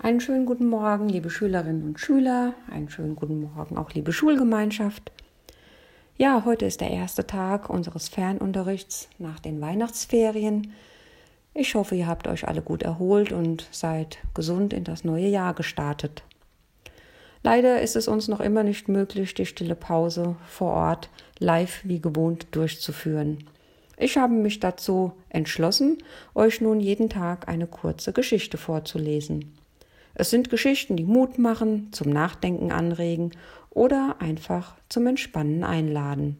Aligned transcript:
Einen 0.00 0.20
schönen 0.20 0.46
guten 0.46 0.68
Morgen, 0.68 1.08
liebe 1.08 1.28
Schülerinnen 1.28 1.82
und 1.82 1.98
Schüler. 1.98 2.54
Einen 2.70 2.88
schönen 2.88 3.16
guten 3.16 3.40
Morgen 3.40 3.76
auch, 3.76 3.90
liebe 3.90 4.12
Schulgemeinschaft. 4.12 5.10
Ja, 6.16 6.44
heute 6.44 6.66
ist 6.66 6.80
der 6.80 6.92
erste 6.92 7.26
Tag 7.26 7.68
unseres 7.68 8.08
Fernunterrichts 8.08 9.08
nach 9.18 9.40
den 9.40 9.60
Weihnachtsferien. 9.60 10.72
Ich 11.52 11.74
hoffe, 11.74 11.96
ihr 11.96 12.06
habt 12.06 12.28
euch 12.28 12.46
alle 12.46 12.62
gut 12.62 12.84
erholt 12.84 13.32
und 13.32 13.66
seid 13.72 14.18
gesund 14.34 14.72
in 14.72 14.84
das 14.84 15.02
neue 15.02 15.26
Jahr 15.26 15.52
gestartet. 15.52 16.22
Leider 17.42 17.82
ist 17.82 17.96
es 17.96 18.06
uns 18.06 18.28
noch 18.28 18.38
immer 18.38 18.62
nicht 18.62 18.88
möglich, 18.88 19.34
die 19.34 19.46
stille 19.46 19.74
Pause 19.74 20.36
vor 20.46 20.74
Ort 20.74 21.10
live 21.40 21.80
wie 21.82 22.00
gewohnt 22.00 22.46
durchzuführen. 22.52 23.48
Ich 23.96 24.16
habe 24.16 24.34
mich 24.34 24.60
dazu 24.60 25.10
entschlossen, 25.28 25.98
euch 26.36 26.60
nun 26.60 26.78
jeden 26.78 27.10
Tag 27.10 27.48
eine 27.48 27.66
kurze 27.66 28.12
Geschichte 28.12 28.58
vorzulesen. 28.58 29.58
Es 30.20 30.30
sind 30.30 30.50
Geschichten, 30.50 30.96
die 30.96 31.04
Mut 31.04 31.38
machen, 31.38 31.92
zum 31.92 32.10
Nachdenken 32.10 32.72
anregen 32.72 33.30
oder 33.70 34.16
einfach 34.18 34.74
zum 34.88 35.06
Entspannen 35.06 35.62
einladen. 35.62 36.38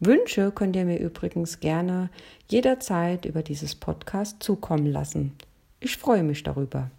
Wünsche 0.00 0.50
könnt 0.50 0.74
ihr 0.74 0.84
mir 0.84 0.98
übrigens 0.98 1.60
gerne 1.60 2.10
jederzeit 2.48 3.26
über 3.26 3.44
dieses 3.44 3.76
Podcast 3.76 4.42
zukommen 4.42 4.86
lassen. 4.86 5.36
Ich 5.78 5.96
freue 5.98 6.24
mich 6.24 6.42
darüber. 6.42 6.90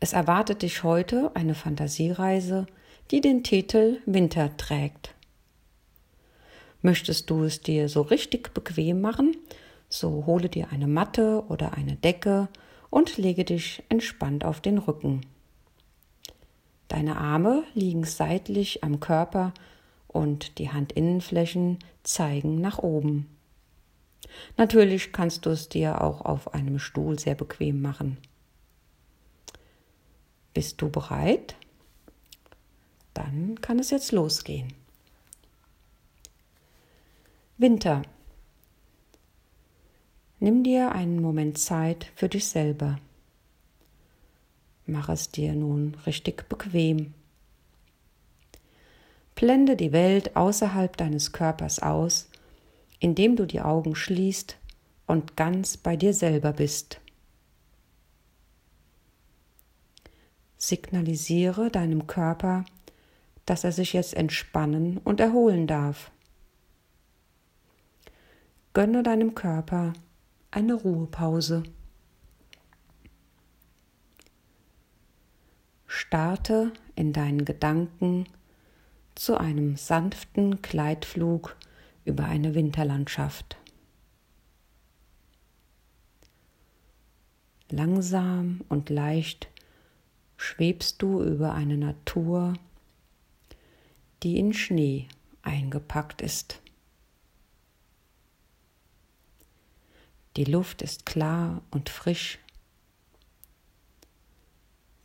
Es 0.00 0.12
erwartet 0.12 0.60
dich 0.60 0.82
heute 0.82 1.30
eine 1.34 1.54
Fantasiereise, 1.54 2.66
die 3.10 3.22
den 3.22 3.42
Titel 3.42 4.00
Winter 4.04 4.54
trägt. 4.58 5.14
Möchtest 6.82 7.30
du 7.30 7.44
es 7.44 7.62
dir 7.62 7.88
so 7.88 8.02
richtig 8.02 8.52
bequem 8.52 9.00
machen, 9.00 9.34
so 9.88 10.26
hole 10.26 10.50
dir 10.50 10.68
eine 10.72 10.86
Matte 10.86 11.42
oder 11.48 11.72
eine 11.72 11.96
Decke 11.96 12.48
und 12.90 13.16
lege 13.16 13.44
dich 13.44 13.82
entspannt 13.88 14.44
auf 14.44 14.60
den 14.60 14.78
Rücken. 14.78 15.22
Deine 16.88 17.18
Arme 17.18 17.64
liegen 17.74 18.04
seitlich 18.04 18.82
am 18.82 18.98
Körper 19.00 19.52
und 20.06 20.58
die 20.58 20.70
Handinnenflächen 20.70 21.78
zeigen 22.02 22.60
nach 22.60 22.78
oben. 22.78 23.28
Natürlich 24.56 25.12
kannst 25.12 25.46
du 25.46 25.50
es 25.50 25.68
dir 25.68 26.02
auch 26.02 26.22
auf 26.22 26.54
einem 26.54 26.78
Stuhl 26.78 27.18
sehr 27.18 27.34
bequem 27.34 27.82
machen. 27.82 28.18
Bist 30.54 30.80
du 30.80 30.90
bereit? 30.90 31.54
Dann 33.14 33.60
kann 33.60 33.78
es 33.78 33.90
jetzt 33.90 34.12
losgehen. 34.12 34.72
Winter 37.58 38.02
Nimm 40.40 40.62
dir 40.62 40.92
einen 40.92 41.20
Moment 41.20 41.58
Zeit 41.58 42.12
für 42.14 42.28
dich 42.28 42.46
selber. 42.46 43.00
Mach 44.86 45.08
es 45.08 45.30
dir 45.30 45.52
nun 45.52 45.96
richtig 46.06 46.48
bequem. 46.48 47.12
Blende 49.34 49.76
die 49.76 49.92
Welt 49.92 50.36
außerhalb 50.36 50.96
deines 50.96 51.32
Körpers 51.32 51.80
aus, 51.80 52.30
indem 53.00 53.36
du 53.36 53.46
die 53.46 53.60
Augen 53.60 53.94
schließt 53.94 54.56
und 55.06 55.36
ganz 55.36 55.76
bei 55.76 55.96
dir 55.96 56.14
selber 56.14 56.52
bist. 56.52 57.00
Signalisiere 60.56 61.70
deinem 61.70 62.06
Körper, 62.06 62.64
dass 63.44 63.64
er 63.64 63.72
sich 63.72 63.92
jetzt 63.92 64.14
entspannen 64.14 64.98
und 64.98 65.20
erholen 65.20 65.66
darf. 65.66 66.10
Gönne 68.74 69.02
deinem 69.02 69.34
Körper 69.34 69.94
eine 70.50 70.74
Ruhepause. 70.74 71.62
Starte 75.86 76.72
in 76.94 77.12
deinen 77.12 77.44
Gedanken 77.44 78.26
zu 79.14 79.36
einem 79.36 79.76
sanften 79.76 80.62
Gleitflug 80.62 81.56
über 82.04 82.24
eine 82.24 82.54
Winterlandschaft. 82.54 83.56
Langsam 87.70 88.62
und 88.68 88.88
leicht 88.88 89.48
schwebst 90.38 91.02
du 91.02 91.22
über 91.22 91.52
eine 91.52 91.76
Natur, 91.76 92.54
die 94.22 94.38
in 94.38 94.54
Schnee 94.54 95.08
eingepackt 95.42 96.22
ist. 96.22 96.62
Die 100.36 100.44
Luft 100.44 100.82
ist 100.82 101.06
klar 101.06 101.62
und 101.70 101.88
frisch, 101.88 102.38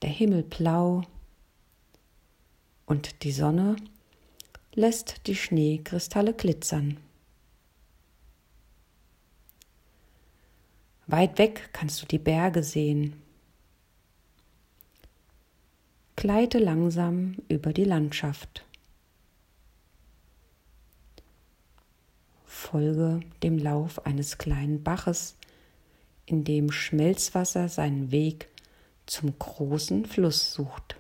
der 0.01 0.09
Himmel 0.09 0.44
blau 0.44 1.03
und 2.85 3.23
die 3.23 3.31
Sonne 3.31 3.78
lässt 4.73 5.28
die 5.28 5.35
Schneekristalle 5.35 6.33
glitzern. 6.33 6.97
Weit 11.07 11.38
weg 11.38 11.69
kannst 11.73 12.01
du 12.01 12.06
die 12.06 12.19
Berge 12.19 12.63
sehen. 12.63 13.22
Gleite 16.16 16.59
langsam 16.59 17.38
über 17.50 17.73
die 17.73 17.83
Landschaft. 17.83 18.66
Folge 22.73 23.19
dem 23.44 23.59
Lauf 23.59 24.03
eines 24.07 24.39
kleinen 24.39 24.81
Baches, 24.81 25.35
in 26.25 26.44
dem 26.44 26.72
Schmelzwasser 26.72 27.69
seinen 27.69 28.09
Weg 28.09 28.50
zum 29.06 29.38
großen 29.38 30.06
Fluss 30.07 30.56
sucht. 30.56 30.95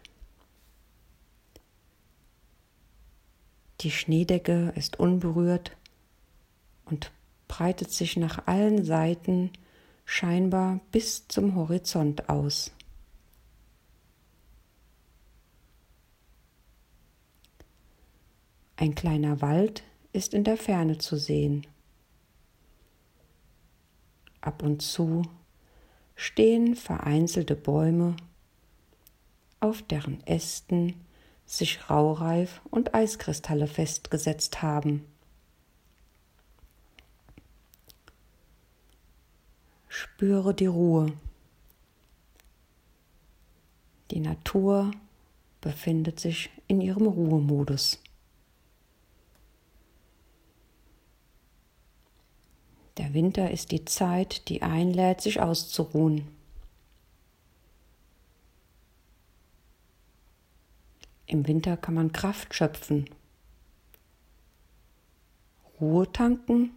Die 3.81 3.89
Schneedecke 3.89 4.71
ist 4.75 4.99
unberührt 4.99 5.75
und 6.85 7.11
breitet 7.47 7.89
sich 7.89 8.17
nach 8.17 8.45
allen 8.45 8.85
Seiten 8.85 9.49
scheinbar 10.05 10.79
bis 10.91 11.27
zum 11.27 11.55
Horizont 11.55 12.29
aus. 12.29 12.71
Ein 18.75 18.93
kleiner 18.93 19.41
Wald 19.41 19.81
ist 20.13 20.33
in 20.33 20.43
der 20.43 20.57
Ferne 20.57 20.99
zu 20.99 21.17
sehen. 21.17 21.67
Ab 24.41 24.61
und 24.63 24.81
zu 24.81 25.23
stehen 26.15 26.75
vereinzelte 26.75 27.55
Bäume, 27.55 28.15
auf 29.59 29.81
deren 29.81 30.25
Ästen 30.25 30.95
sich 31.45 31.89
Raureif 31.89 32.61
und 32.69 32.93
Eiskristalle 32.93 33.67
festgesetzt 33.67 34.61
haben. 34.61 35.05
Spüre 39.87 40.53
die 40.53 40.65
Ruhe. 40.65 41.13
Die 44.11 44.19
Natur 44.19 44.91
befindet 45.61 46.19
sich 46.19 46.49
in 46.67 46.81
ihrem 46.81 47.07
Ruhemodus. 47.07 47.99
Der 52.97 53.13
Winter 53.13 53.49
ist 53.49 53.71
die 53.71 53.85
Zeit, 53.85 54.47
die 54.49 54.61
einlädt, 54.61 55.21
sich 55.21 55.39
auszuruhen. 55.39 56.27
Im 61.25 61.47
Winter 61.47 61.77
kann 61.77 61.95
man 61.95 62.11
Kraft 62.11 62.53
schöpfen, 62.53 63.09
Ruhe 65.81 66.11
tanken 66.11 66.71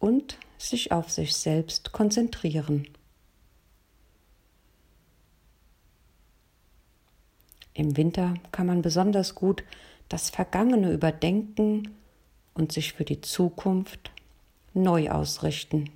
und 0.00 0.36
sich 0.58 0.90
auf 0.90 1.10
sich 1.10 1.36
selbst 1.36 1.92
konzentrieren. 1.92 2.88
Im 7.74 7.96
Winter 7.96 8.34
kann 8.50 8.66
man 8.66 8.82
besonders 8.82 9.36
gut 9.36 9.62
das 10.08 10.30
Vergangene 10.30 10.92
überdenken 10.92 11.94
und 12.54 12.72
sich 12.72 12.94
für 12.94 13.04
die 13.04 13.20
Zukunft 13.20 14.10
neu 14.78 15.10
ausrichten. 15.10 15.90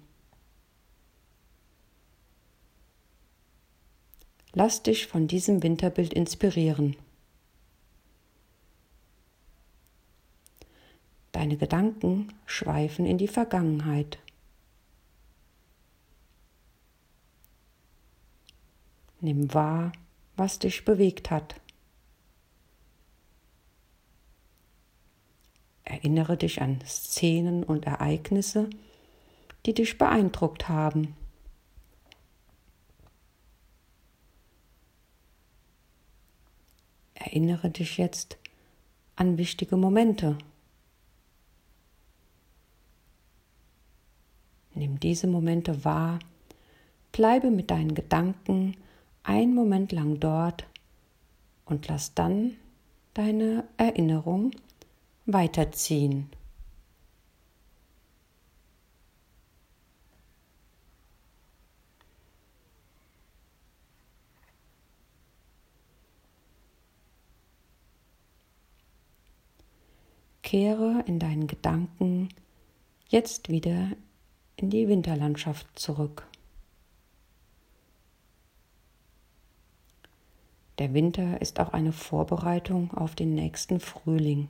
Lass 4.52 4.82
dich 4.82 5.06
von 5.06 5.28
diesem 5.28 5.62
Winterbild 5.62 6.12
inspirieren. 6.12 6.96
Deine 11.32 11.56
Gedanken 11.56 12.34
schweifen 12.44 13.06
in 13.06 13.16
die 13.16 13.28
Vergangenheit. 13.28 14.18
Nimm 19.20 19.54
wahr, 19.54 19.92
was 20.36 20.58
dich 20.58 20.84
bewegt 20.84 21.30
hat. 21.30 21.61
Erinnere 25.84 26.36
dich 26.36 26.62
an 26.62 26.80
Szenen 26.86 27.64
und 27.64 27.86
Ereignisse, 27.86 28.70
die 29.66 29.74
dich 29.74 29.98
beeindruckt 29.98 30.68
haben. 30.68 31.16
Erinnere 37.14 37.70
dich 37.70 37.98
jetzt 37.98 38.38
an 39.16 39.38
wichtige 39.38 39.76
Momente. 39.76 40.36
Nimm 44.74 44.98
diese 44.98 45.26
Momente 45.26 45.84
wahr, 45.84 46.18
bleibe 47.12 47.50
mit 47.50 47.70
deinen 47.70 47.94
Gedanken 47.94 48.76
einen 49.22 49.54
Moment 49.54 49.92
lang 49.92 50.18
dort 50.18 50.66
und 51.64 51.88
lass 51.88 52.14
dann 52.14 52.56
deine 53.14 53.64
Erinnerung 53.76 54.52
weiterziehen. 55.26 56.30
Kehre 70.42 71.02
in 71.06 71.18
deinen 71.18 71.46
Gedanken 71.46 72.28
jetzt 73.08 73.48
wieder 73.48 73.92
in 74.56 74.68
die 74.68 74.86
Winterlandschaft 74.86 75.78
zurück. 75.78 76.26
Der 80.78 80.92
Winter 80.92 81.40
ist 81.40 81.58
auch 81.58 81.72
eine 81.72 81.92
Vorbereitung 81.92 82.92
auf 82.92 83.14
den 83.14 83.34
nächsten 83.34 83.80
Frühling. 83.80 84.48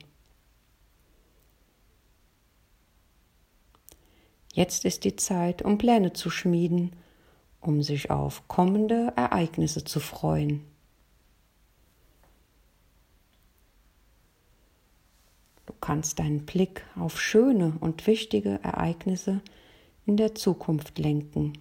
Jetzt 4.53 4.85
ist 4.85 5.03
die 5.03 5.17
Zeit, 5.17 5.61
um 5.61 5.77
Pläne 5.77 6.13
zu 6.13 6.29
schmieden, 6.29 6.95
um 7.59 7.83
sich 7.83 8.09
auf 8.09 8.47
kommende 8.47 9.11
Ereignisse 9.15 9.83
zu 9.83 9.99
freuen. 9.99 10.63
kannst 15.83 16.19
deinen 16.19 16.45
Blick 16.45 16.85
auf 16.95 17.19
schöne 17.19 17.73
und 17.81 18.07
wichtige 18.07 18.57
Ereignisse 18.63 19.41
in 20.05 20.15
der 20.15 20.33
Zukunft 20.33 20.97
lenken. 20.97 21.57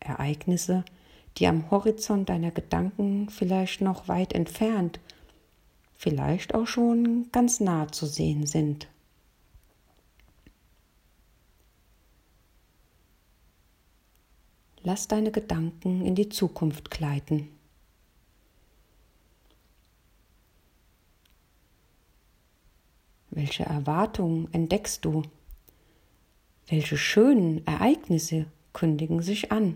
Ereignisse, 0.00 0.86
die 1.36 1.46
am 1.46 1.70
Horizont 1.70 2.30
deiner 2.30 2.50
Gedanken 2.50 3.28
vielleicht 3.28 3.82
noch 3.82 4.08
weit 4.08 4.32
entfernt, 4.32 5.00
vielleicht 5.96 6.54
auch 6.54 6.66
schon 6.66 7.30
ganz 7.32 7.60
nah 7.60 7.88
zu 7.90 8.06
sehen 8.06 8.46
sind. 8.46 8.88
Lass 14.82 15.08
deine 15.08 15.32
Gedanken 15.32 16.04
in 16.04 16.14
die 16.14 16.28
Zukunft 16.28 16.90
gleiten. 16.90 17.48
Welche 23.30 23.64
Erwartungen 23.64 24.52
entdeckst 24.52 25.04
du? 25.04 25.22
Welche 26.66 26.96
schönen 26.96 27.66
Ereignisse 27.66 28.46
kündigen 28.72 29.22
sich 29.22 29.50
an? 29.50 29.74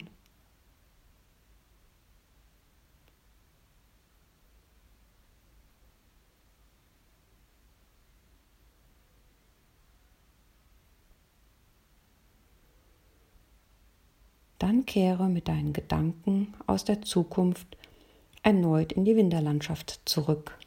Dann 14.69 14.85
kehre 14.85 15.31
mit 15.31 15.49
deinen 15.49 15.73
Gedanken 15.73 16.53
aus 16.67 16.85
der 16.85 17.00
Zukunft 17.00 17.79
erneut 18.43 18.93
in 18.93 19.06
die 19.06 19.17
Winterlandschaft 19.17 20.03
zurück. 20.05 20.59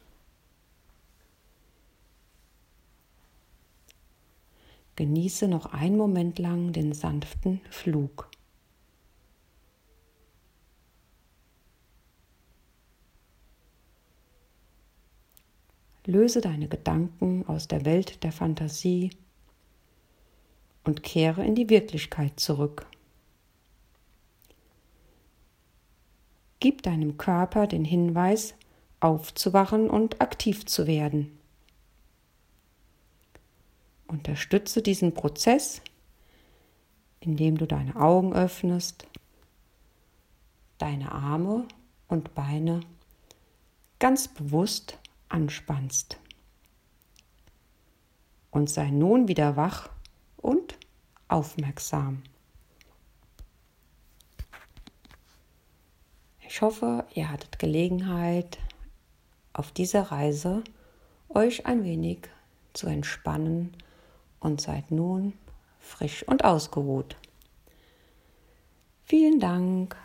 Genieße 4.96 5.46
noch 5.46 5.66
einen 5.66 5.96
Moment 5.96 6.40
lang 6.40 6.72
den 6.72 6.94
sanften 6.94 7.60
Flug. 7.70 8.28
Löse 16.06 16.40
deine 16.40 16.66
Gedanken 16.66 17.46
aus 17.46 17.68
der 17.68 17.84
Welt 17.84 18.24
der 18.24 18.32
Fantasie 18.32 19.10
und 20.82 21.04
kehre 21.04 21.46
in 21.46 21.54
die 21.54 21.70
Wirklichkeit 21.70 22.40
zurück. 22.40 22.88
Gib 26.62 26.84
deinem 26.84 27.18
Körper 27.18 27.66
den 27.66 27.84
Hinweis, 27.84 28.54
aufzuwachen 29.00 29.90
und 29.90 30.20
aktiv 30.20 30.64
zu 30.64 30.86
werden. 30.86 31.36
Unterstütze 34.06 34.80
diesen 34.80 35.12
Prozess, 35.12 35.82
indem 37.18 37.58
du 37.58 37.66
deine 37.66 37.96
Augen 37.96 38.32
öffnest, 38.32 39.08
deine 40.78 41.10
Arme 41.10 41.66
und 42.06 42.32
Beine 42.32 42.82
ganz 43.98 44.28
bewusst 44.28 45.00
anspannst. 45.28 46.16
Und 48.52 48.70
sei 48.70 48.88
nun 48.92 49.26
wieder 49.26 49.56
wach 49.56 49.90
und 50.36 50.78
aufmerksam. 51.26 52.22
Ich 56.54 56.60
hoffe, 56.60 57.06
ihr 57.14 57.30
hattet 57.30 57.58
Gelegenheit, 57.58 58.58
auf 59.54 59.72
dieser 59.72 60.02
Reise 60.12 60.62
euch 61.30 61.64
ein 61.64 61.82
wenig 61.82 62.28
zu 62.74 62.88
entspannen 62.88 63.74
und 64.38 64.60
seid 64.60 64.90
nun 64.90 65.32
frisch 65.80 66.28
und 66.28 66.44
ausgeruht. 66.44 67.16
Vielen 69.06 69.40
Dank 69.40 69.96